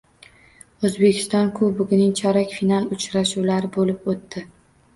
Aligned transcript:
O‘zbekiston 0.89 1.51
Kubogining 1.59 2.17
chorak 2.21 2.57
final 2.57 2.89
uchrashuvlari 2.99 3.73
bo‘lib 3.79 4.13
o‘tdi 4.17 4.47